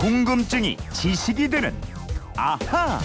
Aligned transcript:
궁금증이 0.00 0.78
지식이 0.94 1.50
되는 1.50 1.74
아하. 2.34 2.98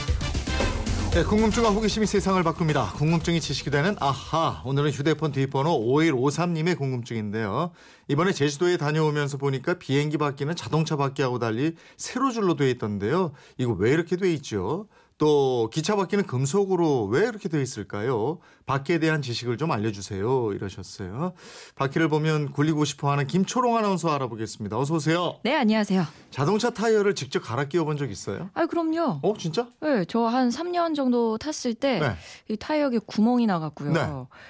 네, 1.11 1.25
궁금증과 1.25 1.69
호기심이 1.71 2.05
세상을 2.05 2.41
바꿉니다. 2.41 2.93
궁금증이 2.93 3.41
지식이 3.41 3.69
되는 3.69 3.97
아하. 3.99 4.61
오늘은 4.63 4.91
휴대폰 4.91 5.33
뒷번호 5.33 5.71
5153님의 5.71 6.77
궁금증인데요. 6.77 7.71
이번에 8.07 8.31
제주도에 8.31 8.77
다녀오면서 8.77 9.35
보니까 9.37 9.73
비행기 9.73 10.17
바퀴는 10.17 10.55
자동차 10.55 10.95
바퀴하고 10.95 11.37
달리 11.37 11.75
세로 11.97 12.31
줄로 12.31 12.55
돼 12.55 12.71
있던데요. 12.71 13.33
이거 13.57 13.73
왜 13.73 13.91
이렇게 13.91 14.15
돼 14.15 14.31
있죠? 14.35 14.87
또 15.17 15.69
기차 15.73 15.97
바퀴는 15.97 16.25
금속으로 16.25 17.07
왜 17.07 17.23
이렇게 17.23 17.49
돼 17.49 17.61
있을까요? 17.61 18.39
바퀴에 18.65 18.97
대한 18.97 19.21
지식을 19.21 19.57
좀 19.57 19.71
알려주세요. 19.71 20.51
이러셨어요. 20.53 21.33
바퀴를 21.75 22.09
보면 22.09 22.51
굴리고 22.51 22.83
싶어하는 22.83 23.27
김초롱 23.27 23.77
아나운서 23.77 24.09
알아보겠습니다. 24.09 24.77
어서 24.79 24.95
오세요. 24.95 25.35
네, 25.43 25.55
안녕하세요. 25.55 26.03
자동차 26.31 26.71
타이어를 26.71 27.13
직접 27.13 27.41
갈아 27.41 27.65
끼워본 27.65 27.97
적 27.97 28.09
있어요? 28.09 28.49
아, 28.55 28.65
그럼요. 28.65 29.19
어, 29.21 29.33
진짜? 29.37 29.67
네, 29.81 30.03
저 30.05 30.25
한 30.25 30.49
3년 30.49 30.95
정도 30.95 31.37
탔을 31.37 31.75
때이 31.75 31.99
네. 31.99 32.55
타이어에 32.59 32.97
구멍이 33.05 33.45
나갔고요. 33.45 33.91
네. 33.93 34.01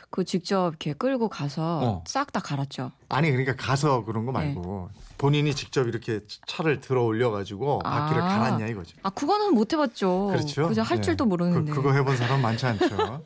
그 0.10 0.24
직접 0.24 0.70
이렇게 0.70 0.94
끌고 0.94 1.28
가서 1.28 1.80
어. 1.84 2.04
싹다 2.08 2.40
갈았죠. 2.40 2.92
아니 3.10 3.30
그러니까 3.30 3.56
가서 3.56 4.04
그런 4.06 4.26
거 4.26 4.32
말고 4.32 4.90
본인이 5.18 5.54
직접 5.54 5.88
이렇게 5.88 6.22
차를 6.48 6.80
들어 6.80 7.04
올려 7.04 7.30
가지고 7.30 7.80
바퀴를 7.80 8.22
아. 8.24 8.28
갈았냐 8.28 8.68
이거죠. 8.68 8.96
아, 9.04 9.10
그거는 9.10 9.54
못 9.54 9.74
해봤죠. 9.74 10.28
그렇죠. 10.32 10.68
그죠? 10.70 10.82
할 10.82 10.98
네. 10.98 11.02
줄도 11.02 11.26
모르는데. 11.26 11.72
그, 11.74 11.82
거 11.84 11.92
해본 11.92 12.16
사람 12.18 12.42
많지 12.42 12.66
않죠. 12.66 13.22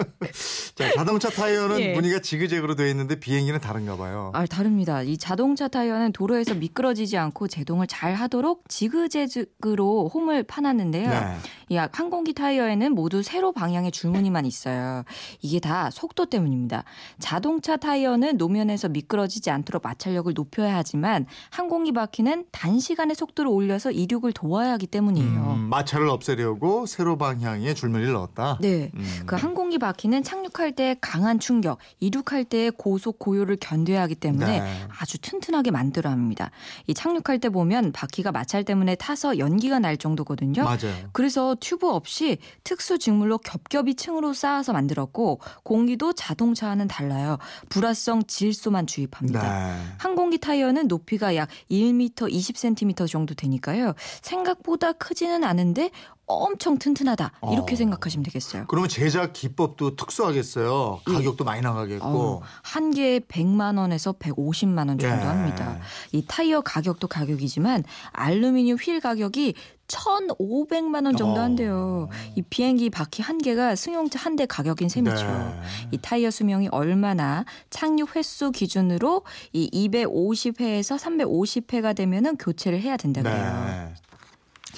자, 0.74 0.90
자동차 0.94 1.28
타이어는 1.30 1.80
예. 1.80 1.94
무늬가 1.94 2.20
지그재그로 2.20 2.74
되어 2.74 2.86
있는데 2.88 3.18
비행기는 3.18 3.60
다른가 3.60 3.96
봐요. 3.96 4.30
아, 4.34 4.46
다릅니다. 4.46 5.02
이 5.02 5.18
자동차 5.18 5.68
타이어는 5.68 6.12
도로에서 6.12 6.54
미끄러지지 6.54 7.16
않고 7.16 7.48
제동을 7.48 7.86
잘 7.86 8.14
하도록 8.14 8.64
지그재그로 8.68 10.08
홈을 10.08 10.42
파놨는데요. 10.44 11.10
네. 11.10 11.36
이 11.68 11.76
항공기 11.76 12.32
타이어에는 12.32 12.92
모두 12.92 13.22
세로 13.22 13.52
방향의 13.52 13.92
줄무늬만 13.92 14.46
있어요. 14.46 15.04
이게 15.40 15.60
다 15.60 15.90
속도 15.90 16.26
때문입니다. 16.26 16.84
자동차 17.18 17.76
타이어는 17.76 18.36
노면에서 18.36 18.88
미끄러지지 18.88 19.50
않도록 19.50 19.82
마찰력을 19.84 20.32
높여야 20.34 20.76
하지만 20.76 21.26
항공기 21.50 21.92
바퀴는 21.92 22.46
단시간에 22.50 23.14
속도를 23.14 23.50
올려서 23.50 23.92
이륙을 23.92 24.32
도와야 24.32 24.72
하기 24.72 24.86
때문이에요. 24.86 25.54
음, 25.56 25.68
마찰을 25.70 26.08
없애려고 26.08 26.86
세로 26.86 27.16
방향의 27.18 27.74
줄무늬를 27.74 28.12
넣었다. 28.14 28.58
네. 28.60 28.90
음. 28.94 29.22
그 29.26 29.36
항공기 29.36 29.78
바퀴 29.78 29.89
는 30.04 30.22
착륙할 30.22 30.72
때 30.72 30.96
강한 31.00 31.38
충격, 31.38 31.78
이륙할 32.00 32.44
때 32.44 32.70
고속 32.70 33.18
고요를 33.18 33.56
견뎌야 33.60 34.02
하기 34.02 34.14
때문에 34.14 34.60
네. 34.60 34.86
아주 34.98 35.18
튼튼하게 35.18 35.70
만들어야 35.70 36.12
합니다. 36.12 36.50
이 36.86 36.94
착륙할 36.94 37.38
때 37.38 37.48
보면 37.48 37.92
바퀴가 37.92 38.32
마찰 38.32 38.64
때문에 38.64 38.94
타서 38.94 39.38
연기가 39.38 39.78
날 39.78 39.96
정도거든요. 39.96 40.64
맞아요. 40.64 41.08
그래서 41.12 41.56
튜브 41.60 41.88
없이 41.88 42.38
특수 42.64 42.98
직물로 42.98 43.38
겹겹이 43.38 43.94
층으로 43.94 44.32
쌓아서 44.32 44.72
만들었고 44.72 45.40
공기도 45.62 46.12
자동차와는 46.12 46.88
달라요. 46.88 47.38
불화성 47.68 48.24
질소만 48.24 48.86
주입합니다. 48.86 49.42
네. 49.42 49.82
항공기 49.98 50.38
타이어는 50.38 50.88
높이가 50.88 51.36
약 51.36 51.48
1m 51.70 52.14
20cm 52.14 53.08
정도 53.08 53.34
되니까요. 53.34 53.94
생각보다 54.22 54.92
크지는 54.92 55.44
않은데 55.44 55.90
엄청 56.30 56.78
튼튼하다. 56.78 57.32
이렇게 57.52 57.74
어. 57.74 57.76
생각하시면 57.76 58.22
되겠어요. 58.24 58.64
그러면 58.68 58.88
제작 58.88 59.32
기법도 59.32 59.96
특수하겠어요. 59.96 61.00
예. 61.08 61.12
가격도 61.12 61.44
많이 61.44 61.60
나가겠고. 61.60 62.06
어, 62.06 62.40
한 62.62 62.90
개에 62.92 63.18
100만 63.20 63.78
원에서 63.78 64.12
150만 64.12 64.88
원 64.88 64.98
정도 64.98 65.06
예. 65.06 65.10
합니다. 65.28 65.78
이 66.12 66.24
타이어 66.26 66.60
가격도 66.60 67.08
가격이지만 67.08 67.84
알루미늄 68.12 68.76
휠 68.76 69.00
가격이 69.00 69.54
1,500만 69.88 71.04
원 71.06 71.16
정도 71.16 71.40
어. 71.40 71.42
한대요. 71.42 72.08
이 72.36 72.42
비행기 72.42 72.90
바퀴 72.90 73.22
한 73.22 73.38
개가 73.38 73.74
승용차 73.74 74.20
한 74.20 74.36
대 74.36 74.46
가격인 74.46 74.88
셈이죠. 74.88 75.26
네. 75.26 75.60
이 75.90 75.98
타이어 75.98 76.30
수명이 76.30 76.68
얼마나 76.70 77.44
착륙 77.70 78.14
횟수 78.14 78.52
기준으로 78.52 79.22
이 79.52 79.68
250회에서 79.90 80.96
350회가 80.96 81.96
되면은 81.96 82.36
교체를 82.36 82.80
해야 82.80 82.96
된다 82.96 83.20
그래요. 83.22 83.64
네. 83.66 83.94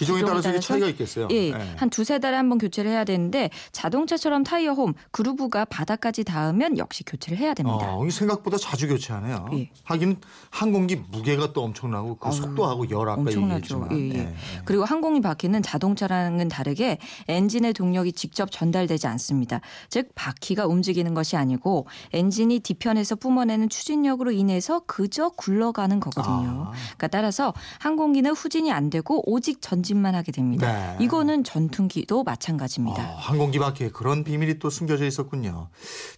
기종에 0.03 0.21
따라서 0.23 0.49
이게 0.49 0.59
따라서? 0.59 0.67
차이가 0.69 0.87
있겠어요. 0.89 1.29
예, 1.31 1.51
네. 1.53 1.75
한 1.77 1.91
두세 1.91 2.19
달에 2.19 2.37
한 2.37 2.49
번 2.49 2.59
교체를 2.59 2.91
해야 2.91 3.05
되는데 3.05 3.51
자동차처럼 3.73 4.45
타이어 4.45 4.73
홈 4.73 4.95
groove가 5.11 5.65
바닥까지 5.67 6.25
닿으면 6.25 6.77
역시 6.79 7.05
교체를 7.05 7.39
해야 7.39 7.55
됩니다. 7.55 7.95
어, 7.97 8.09
생각보다 8.11 8.57
자주 8.59 8.89
교체하네요. 8.89 9.47
예. 9.55 9.71
하긴 9.85 10.17
항공기 10.51 10.97
무게가 11.11 11.53
또 11.53 11.63
엄청나고 11.65 12.17
그 12.17 12.29
어우, 12.29 12.33
속도하고 12.35 12.91
열 12.91 13.09
아까 13.09 13.21
엄청나죠. 13.21 13.87
얘기했지만. 13.89 13.93
예, 13.93 14.09
예. 14.11 14.19
예. 14.19 14.35
그리고 14.65 14.85
항공기 14.85 15.21
바퀴는 15.21 15.63
자동차랑은 15.63 16.49
다르게 16.49 16.99
엔진의 17.29 17.73
동력이 17.73 18.13
직접 18.13 18.51
전달되지 18.51 19.07
않습니다. 19.07 19.61
즉 19.89 20.11
바퀴가 20.15 20.67
움직이는 20.67 21.15
것이 21.15 21.37
아니고 21.37 21.87
엔진이 22.13 22.61
뒤편에서 22.61 23.17
뿜어내는 23.17 23.69
추진력으로 23.69 24.31
인해서 24.33 24.81
그저 24.87 25.31
굴러가는 25.31 26.01
거거든요. 26.01 26.67
아. 26.69 26.73
그러니까 26.97 27.07
따라서 27.09 27.55
항공기는 27.81 28.31
후진이 28.33 28.71
안 28.73 28.91
되고 28.91 29.23
오직 29.31 29.63
전진 29.63 29.92
만 29.97 30.15
하게 30.15 30.33
됩니다. 30.33 30.97
네. 30.99 31.05
이거는 31.05 31.45
전투기도 31.45 32.23
마찬가지입니다. 32.25 33.03
어, 33.13 33.17
항공기 33.17 33.59
바퀴에 33.59 33.91
그런 33.91 34.25
비밀이 34.25 34.59
또 34.59 34.71
숨겨져 34.71 35.05
있었군요. 35.07 35.69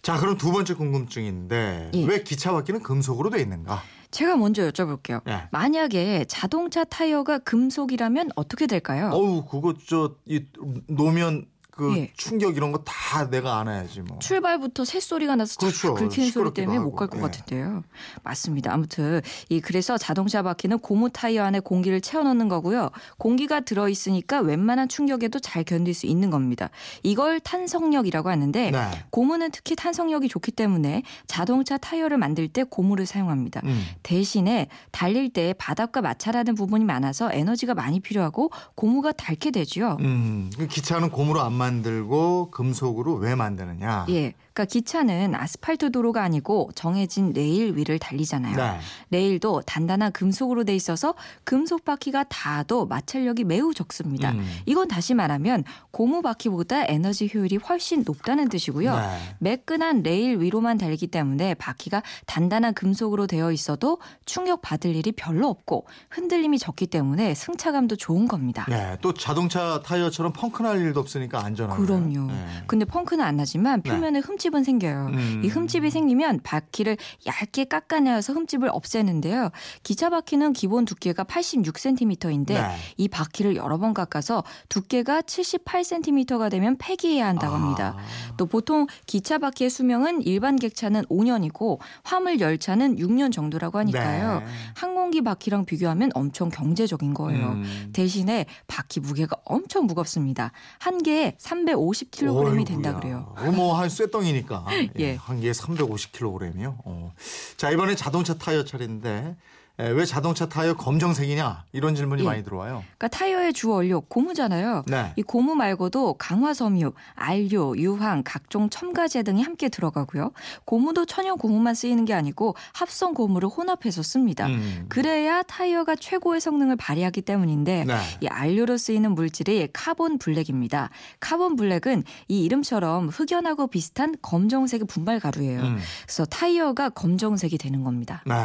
자, 0.01 0.17
그럼 0.19 0.37
두 0.37 0.51
번째 0.51 0.73
궁금증인데 0.75 1.91
예. 1.93 2.05
왜 2.05 2.23
기차 2.23 2.51
바퀴는 2.51 2.81
금속으로 2.83 3.29
돼 3.29 3.41
있는가? 3.41 3.81
제가 4.11 4.37
먼저 4.37 4.69
여쭤볼게요. 4.69 5.21
예. 5.27 5.47
만약에 5.51 6.25
자동차 6.27 6.83
타이어가 6.85 7.39
금속이라면 7.39 8.29
어떻게 8.35 8.65
될까요? 8.67 9.09
어우, 9.11 9.45
그거 9.45 9.73
저 9.87 10.15
이 10.25 10.45
노면 10.87 11.45
그 11.75 11.93
예. 11.97 12.11
충격 12.15 12.55
이런 12.55 12.71
거 12.71 12.81
다 12.85 13.29
내가 13.29 13.59
안아야지 13.59 14.01
뭐. 14.01 14.19
출발부터 14.19 14.85
새소리가 14.85 15.35
나서 15.35 15.57
그렇죠. 15.57 15.95
쫙 15.95 15.99
긁히는 16.07 16.31
소리 16.31 16.53
때문에 16.53 16.79
못갈 16.79 17.07
하고. 17.07 17.17
것 17.19 17.27
예. 17.27 17.39
같은데요. 17.39 17.83
맞습니다. 18.23 18.73
아무튼 18.73 19.21
이 19.49 19.59
그래서 19.61 19.97
자동차 19.97 20.41
바퀴는 20.43 20.79
고무 20.79 21.09
타이어 21.11 21.43
안에 21.43 21.59
공기를 21.59 22.01
채워넣는 22.01 22.47
거고요. 22.49 22.89
공기가 23.17 23.59
들어 23.61 23.89
있으니까 23.89 24.39
웬만한 24.41 24.87
충격에도 24.89 25.39
잘 25.39 25.63
견딜 25.63 25.93
수 25.93 26.05
있는 26.05 26.29
겁니다. 26.29 26.69
이걸 27.03 27.39
탄성력이라고 27.39 28.29
하는데 28.29 28.71
네. 28.71 29.05
고무는 29.09 29.51
특히 29.51 29.75
탄성력이 29.75 30.27
좋기 30.27 30.51
때문에 30.51 31.03
자동차 31.27 31.77
타이어를 31.77 32.17
만들 32.17 32.47
때 32.47 32.63
고무를 32.63 33.05
사용합니다. 33.05 33.61
음. 33.65 33.85
대신에 34.03 34.67
달릴 34.91 35.31
때 35.31 35.53
바닥과 35.57 36.01
마찰하는 36.01 36.55
부분이 36.55 36.85
많아서 36.85 37.31
에너지가 37.31 37.73
많이 37.73 37.99
필요하고 37.99 38.51
고무가 38.75 39.11
닳게 39.11 39.51
되지요. 39.51 39.97
음. 40.01 40.51
그 40.57 40.67
기차는 40.67 41.09
고무로 41.11 41.41
안 41.41 41.53
만들고 41.65 42.51
금속으로 42.51 43.15
왜 43.15 43.35
만드느냐? 43.35 44.05
예. 44.09 44.33
그러니까 44.53 44.71
기차는 44.71 45.35
아스팔트 45.35 45.91
도로가 45.91 46.23
아니고 46.23 46.69
정해진 46.75 47.33
레일 47.33 47.75
위를 47.75 47.99
달리잖아요. 47.99 48.55
네. 48.55 48.79
레일도 49.09 49.63
단단한 49.65 50.13
금속으로 50.13 50.63
돼 50.63 50.73
있어서 50.73 51.13
금속 51.43 51.83
바퀴가 51.83 52.23
닿아도 52.29 52.85
마찰력이 52.85 53.43
매우 53.43 53.73
적습니다. 53.73 54.31
음. 54.31 54.45
이건 54.65 54.87
다시 54.87 55.13
말하면 55.13 55.65
고무 55.91 56.21
바퀴보다 56.21 56.85
에너지 56.87 57.29
효율이 57.33 57.57
훨씬 57.57 58.03
높다는 58.05 58.47
뜻이고요. 58.47 58.95
네. 58.95 59.19
매끈한 59.39 60.03
레일 60.03 60.39
위로만 60.39 60.77
달리기 60.77 61.07
때문에 61.07 61.55
바퀴가 61.55 62.01
단단한 62.25 62.73
금속으로 62.75 63.27
되어 63.27 63.51
있어도 63.51 63.99
충격 64.25 64.61
받을 64.61 64.95
일이 64.95 65.11
별로 65.11 65.49
없고 65.49 65.85
흔들림이 66.09 66.59
적기 66.59 66.87
때문에 66.87 67.33
승차감도 67.33 67.97
좋은 67.97 68.29
겁니다. 68.29 68.65
네. 68.69 68.95
또 69.01 69.13
자동차 69.13 69.81
타이어처럼 69.81 70.31
펑크 70.31 70.63
날 70.63 70.79
일도 70.79 71.01
없으니까 71.01 71.43
안 71.43 71.54
전하고. 71.55 71.81
그럼요. 71.81 72.29
근데 72.67 72.85
펑크는 72.85 73.23
안 73.23 73.37
나지만 73.37 73.81
네. 73.81 73.89
표면에 73.89 74.19
흠집은 74.19 74.63
생겨요. 74.63 75.07
음. 75.13 75.41
이 75.43 75.47
흠집이 75.47 75.89
생기면 75.89 76.41
바퀴를 76.43 76.97
얇게 77.25 77.65
깎아내어서 77.65 78.33
흠집을 78.33 78.69
없애는데요. 78.71 79.49
기차 79.83 80.09
바퀴는 80.09 80.53
기본 80.53 80.85
두께가 80.85 81.23
86cm인데 81.23 82.47
네. 82.47 82.75
이 82.97 83.07
바퀴를 83.07 83.55
여러 83.55 83.77
번 83.77 83.93
깎아서 83.93 84.43
두께가 84.69 85.21
78cm가 85.21 86.49
되면 86.49 86.77
폐기해야 86.77 87.27
한다고 87.27 87.55
합니다. 87.55 87.95
아. 87.97 88.33
또 88.37 88.45
보통 88.45 88.87
기차 89.05 89.37
바퀴의 89.37 89.69
수명은 89.69 90.21
일반 90.23 90.55
객차는 90.55 91.03
5년이고 91.05 91.79
화물 92.03 92.39
열차는 92.39 92.97
6년 92.97 93.31
정도라고 93.31 93.79
하니까요. 93.79 94.39
네. 94.39 94.45
항공기 94.75 95.21
바퀴랑 95.21 95.65
비교하면 95.65 96.11
엄청 96.13 96.49
경제적인 96.49 97.13
거예요. 97.13 97.47
음. 97.47 97.89
대신에 97.93 98.45
바퀴 98.67 98.99
무게가 98.99 99.35
엄청 99.45 99.85
무겁습니다. 99.85 100.51
한 100.79 101.01
개에 101.01 101.35
350kg이 101.45 102.65
된다. 102.65 102.95
그래요. 102.99 103.33
어, 103.37 103.51
뭐한 103.51 103.89
쇠덩이니까. 103.89 104.65
예. 104.99 105.15
한 105.15 105.39
개에 105.39 105.51
350kg이요. 105.51 106.77
어. 106.85 107.13
자 107.57 107.69
이번에 107.71 107.95
자동차 107.95 108.33
타이어 108.33 108.63
차례인데 108.63 109.09
에, 109.09 109.35
왜 109.77 110.05
자동차 110.05 110.47
타이어 110.47 110.73
검정색이냐 110.73 111.65
이런 111.73 111.95
질문이 111.95 112.21
예. 112.21 112.25
많이 112.25 112.43
들어와요. 112.43 112.83
그러니까 112.97 113.07
타이어의 113.09 113.51
주 113.51 113.69
원료 113.69 114.01
고무잖아요. 114.01 114.83
네. 114.87 115.11
이 115.17 115.21
고무 115.21 115.55
말고도 115.55 116.13
강화섬유, 116.13 116.93
안료, 117.13 117.77
유황, 117.77 118.23
각종 118.23 118.69
첨가제 118.69 119.23
등이 119.23 119.43
함께 119.43 119.67
들어가고요. 119.67 120.31
고무도 120.63 121.05
천연 121.05 121.37
고무만 121.37 121.75
쓰이는 121.75 122.05
게 122.05 122.13
아니고 122.13 122.55
합성 122.73 123.13
고무를 123.13 123.49
혼합해서 123.49 124.01
씁니다. 124.01 124.47
음. 124.47 124.85
그래야 124.87 125.43
타이어가 125.43 125.95
최고의 125.95 126.39
성능을 126.39 126.77
발휘하기 126.77 127.21
때문인데 127.23 127.83
네. 127.85 127.97
이 128.21 128.27
안료로 128.27 128.77
쓰이는 128.77 129.11
물질이 129.11 129.69
카본 129.73 130.19
블랙입니다. 130.19 130.89
카본 131.19 131.57
블랙은 131.57 132.03
이 132.29 132.45
이름처럼 132.45 133.09
흑연하고 133.09 133.67
비슷한 133.67 134.15
검정색의 134.21 134.87
분말 134.87 135.19
가루예요. 135.19 135.59
음. 135.61 135.79
그래서 136.03 136.23
타이어가 136.23 136.89
검정색이 136.89 137.57
되는 137.57 137.83
겁니다. 137.83 138.23
네. 138.25 138.35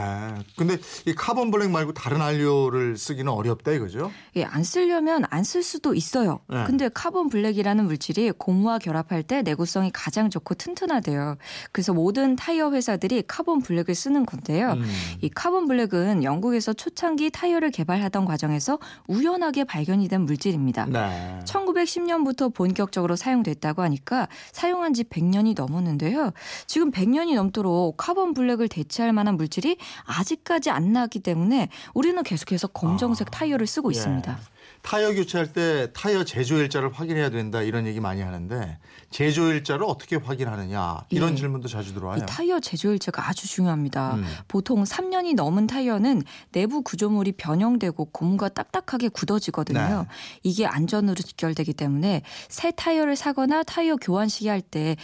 근데 0.57 0.77
이 1.07 1.15
카본 1.21 1.51
블랙 1.51 1.71
말고 1.71 1.93
다른 1.93 2.23
안료를 2.23 2.97
쓰기는 2.97 3.31
어렵다 3.31 3.73
이거죠? 3.73 4.11
예, 4.37 4.45
안 4.45 4.65
쓰려면 4.65 5.25
안 5.29 5.43
쓸 5.45 5.63
수도 5.63 5.95
있어요. 5.95 6.41
네. 6.49 6.65
근데 6.67 6.89
카본 6.89 7.29
블랙이라는 7.29 7.85
물질이 7.85 8.33
고무와 8.39 8.79
결합할 8.79 9.23
때 9.25 9.43
내구성이 9.43 9.91
가장 9.93 10.31
좋고 10.31 10.55
튼튼하대요. 10.55 11.37
그래서 11.73 11.93
모든 11.93 12.37
타이어 12.37 12.71
회사들이 12.71 13.25
카본 13.27 13.63
블랙을 13.63 13.95
쓰는 13.95 14.25
건데요. 14.25 14.73
음. 14.73 14.85
이 15.23 15.29
카본 15.29 15.67
블랙은 15.67 16.23
영국에서 16.25 16.73
초창기 16.73 17.31
타이어를 17.31 17.71
개발하던 17.71 18.25
과정에서 18.27 18.79
우연하게 19.09 19.65
발견이 19.65 20.09
된 20.09 20.23
물질입니다. 20.23 20.87
네. 20.87 21.41
1910년부터 21.45 22.55
본격적으로 22.55 23.17
사용됐다고 23.17 23.83
하니까 23.83 24.29
사용한 24.53 24.95
지 24.95 25.05
100년이 25.05 25.55
넘었는데요. 25.57 26.33
지금 26.67 26.91
100년이 26.93 27.35
넘도록 27.35 27.97
카본 27.97 28.35
블랙을 28.35 28.69
대체할 28.69 29.13
만한 29.13 29.37
물질이 29.37 29.77
아직까지 30.07 30.71
안 30.71 30.91
나 30.91 31.07
왔기 31.11 31.21
때문에 31.21 31.69
우리는 31.93 32.23
계속해서 32.23 32.69
검정색 32.69 33.29
아, 33.29 33.31
타이어를 33.31 33.67
쓰고 33.67 33.93
예. 33.93 33.97
있습니다. 33.97 34.39
타이어 34.83 35.13
교체할 35.15 35.53
때 35.53 35.93
타이어 35.93 36.25
제조일자를 36.25 36.93
확인해야 36.93 37.31
된다 37.31 37.63
이런 37.63 37.87
얘기 37.87 38.01
많이 38.01 38.23
하는데 38.23 38.79
제조일자를 39.11 39.85
어떻게 39.85 40.17
확인하느냐 40.17 41.05
이런 41.11 41.33
예. 41.33 41.35
질문도 41.37 41.69
자주 41.69 41.93
들어와요. 41.95 42.23
이 42.23 42.27
타이어 42.27 42.61
제조일자가 42.61 43.29
아주 43.29 43.49
중요합니다. 43.49 44.15
음. 44.15 44.25
보통 44.49 44.85
3년이 44.85 45.35
넘은 45.35 45.67
타이어는 45.67 46.23
내부 46.53 46.83
구조물이 46.83 47.33
변형되고 47.33 48.07
고무가 48.07 48.49
딱딱하게 48.49 49.09
굳어지거든요. 49.09 50.07
네. 50.09 50.15
이게 50.43 50.67
안전으로 50.67 51.17
직결되기 51.17 51.73
때문에 51.75 52.23
새 52.49 52.71
타이어를 52.71 53.17
사거나 53.17 53.63
타이어 53.65 53.97
교환 53.97 54.29
시기 54.29 54.49
할 54.49 54.61
때 54.71 54.97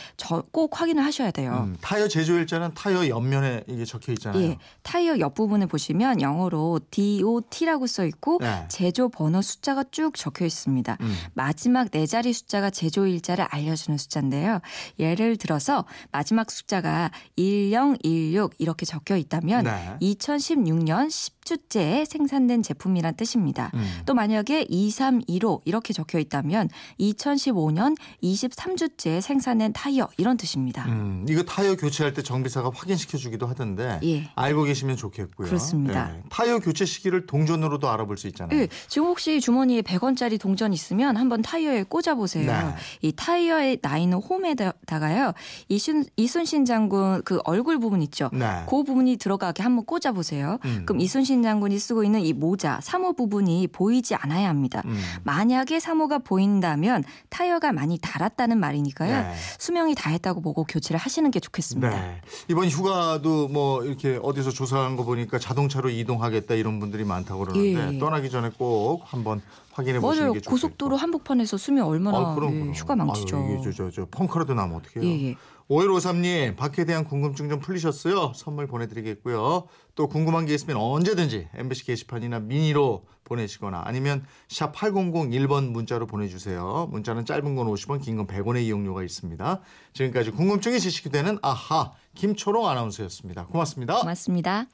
꼭 0.53 0.81
확인을 0.81 1.05
하셔야 1.05 1.31
돼요. 1.31 1.65
음, 1.67 1.77
타이어 1.81 2.09
제조일자는 2.09 2.75
타이어 2.75 3.09
옆면에 3.09 3.65
이게 3.69 3.85
적혀 3.85 4.13
있잖아요. 4.13 4.43
예, 4.43 4.59
타이어 4.83 5.19
옆 5.19 5.35
부분을 5.35 5.67
보시면 5.67 6.21
영어로 6.21 6.81
DOT라고 6.91 7.87
써 7.87 8.05
있고 8.07 8.39
네. 8.41 8.65
제조 8.69 9.09
번호 9.09 9.41
숫자가 9.56 9.85
쭉 9.91 10.14
적혀 10.14 10.44
있습니다. 10.44 10.97
음. 11.00 11.17
마지막 11.35 11.91
네 11.91 12.06
자리 12.06 12.32
숫자가 12.32 12.70
제조 12.70 13.06
일자를 13.06 13.47
알려주는 13.50 13.97
숫자인데요. 13.99 14.61
예를 14.99 15.37
들어서 15.37 15.85
마지막 16.12 16.50
숫자가 16.50 17.11
1016 17.37 18.55
이렇게 18.58 18.87
적혀 18.87 19.17
있다면 19.17 19.64
네. 19.64 19.97
2016년 20.03 21.08
10주째에 21.08 22.05
생산된 22.05 22.62
제품이란 22.62 23.17
뜻입니다. 23.17 23.70
음. 23.75 24.00
또 24.05 24.14
만약에 24.14 24.67
2315 24.69 25.62
이렇게 25.64 25.93
적혀 25.93 26.19
있다면 26.19 26.69
2015년 27.00 27.97
23주째에 28.23 29.20
생산된 29.20 29.73
타이어 29.73 30.08
이런 30.17 30.37
뜻입니다. 30.37 30.85
음, 30.87 31.25
이거 31.29 31.43
타이어 31.43 31.76
교체할 31.76 32.12
때 32.12 32.23
정비사가 32.23 32.70
확인시켜 32.75 33.17
주기도 33.19 33.47
하던데 33.47 34.00
예. 34.05 34.31
알고 34.35 34.64
계시면 34.64 34.97
좋겠고요. 34.97 35.47
그렇습니다. 35.47 36.14
예. 36.14 36.23
타이어 36.29 36.58
교체 36.58 36.85
시기를 36.85 37.26
동전으로도 37.26 37.88
알아볼 37.88 38.19
수 38.19 38.26
있잖아요. 38.29 38.58
예, 38.58 38.69
지금 38.88 39.08
혹시 39.08 39.36
주머니에 39.41 39.83
100원짜리 39.83 40.38
동전 40.41 40.73
있으면 40.73 41.17
한번 41.17 41.43
타이어에 41.43 41.85
꽂아보세요. 41.85 42.50
네. 42.50 42.75
이 43.03 43.12
타이어에 43.12 43.77
나 43.77 43.99
있는 43.99 44.19
홈에다가요. 44.19 45.33
이순, 45.69 46.05
이순신 46.17 46.65
장군 46.65 47.23
그 47.25 47.41
얼굴 47.44 47.79
부분 47.79 48.03
있죠. 48.03 48.31
네. 48.33 48.65
그 48.69 48.83
부분이 48.85 49.17
들어가게 49.17 49.62
한번 49.62 49.85
꽂아보세요. 49.85 50.59
음. 50.65 50.83
그럼 50.87 51.00
이순신 51.00 51.43
장군이 51.43 51.79
쓰고 51.79 52.05
있는 52.05 52.21
이 52.21 52.33
모자, 52.33 52.81
사모 52.83 53.15
부분이 53.15 53.69
보이지 53.69 54.15
않아야 54.15 54.49
합니다. 54.49 54.83
음. 54.87 54.99
만약에 55.25 55.81
사모가 55.81 56.19
보인다면 56.19 57.05
타이어가 57.29 57.73
많이 57.73 57.99
닳았다는 58.00 58.59
말이니까요. 58.59 59.23
네. 59.23 59.35
수명이 59.59 59.94
다했다고 59.94 60.41
보고 60.41 60.65
교체를 60.65 60.99
하시는 60.99 61.31
게 61.31 61.41
좋겠습니다. 61.41 61.91
네. 61.91 62.21
이번 62.49 62.69
휴가도 62.69 63.49
뭐 63.49 63.85
이렇게 63.85 64.19
어디서 64.23 64.50
조사한 64.50 64.97
거 64.97 65.05
보니까 65.05 65.39
자동차로 65.39 65.91
이동하겠다 65.91 66.55
이런 66.55 66.81
분들이 66.81 67.05
많다고 67.05 67.44
그러는데 67.44 67.94
예. 67.94 67.99
떠나기 67.99 68.31
전에 68.31 68.50
꼭 68.56 69.03
한번 69.05 69.25
확인해 69.73 70.00
보시는. 70.00 70.32
게 70.32 70.38
좋겠고. 70.40 70.50
고속도로 70.50 70.96
한복판에서 70.96 71.56
쓰면 71.56 71.84
얼마나 71.84 72.19
아, 72.19 72.34
그럼, 72.34 72.55
예, 72.55 72.58
그럼. 72.61 72.75
휴가 72.75 72.96
망치죠. 72.96 73.37
아유, 73.37 73.55
이게 73.61 73.62
저, 73.62 73.73
저, 73.73 73.90
저 73.90 74.06
펑크라도 74.11 74.55
나면 74.55 74.76
어떡해요. 74.76 75.05
예, 75.08 75.28
예. 75.31 75.34
5153님, 75.69 76.55
밖에 76.56 76.84
대한 76.84 77.02
궁금증 77.05 77.49
좀 77.49 77.58
풀리셨어요? 77.58 78.32
선물 78.37 78.69
보내드리겠고요. 78.69 79.67
또 79.96 80.08
궁금한 80.08 80.46
게 80.46 80.55
있으면 80.55 80.76
언제든지 80.76 81.49
MBC 81.55 81.87
게시판이나 81.87 82.38
미니로 82.38 83.05
보내시거나 83.25 83.82
아니면 83.84 84.25
샵 84.49 84.73
8001번 84.73 85.70
문자로 85.70 86.06
보내주세요. 86.06 86.87
문자는 86.93 87.25
짧은 87.25 87.56
건 87.56 87.67
50원, 87.67 88.00
긴 88.00 88.17
건 88.17 88.29
100원의 88.29 88.62
이용료가 88.62 89.02
있습니다. 89.02 89.61
지금까지 89.93 90.31
궁금증이 90.31 90.79
지식이 90.79 91.11
되는 91.11 91.37
아하 91.43 91.90
김초롱 92.14 92.69
아나운서였습니다. 92.69 93.46
고맙습니다. 93.46 93.99
고맙습니다. 93.99 94.67